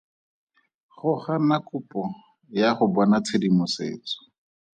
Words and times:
Go 0.97 1.11
gana 1.23 1.57
kopo 1.67 2.01
ya 2.57 2.67
go 2.77 2.85
bona 2.93 3.17
tshedimosetso. 3.25 4.19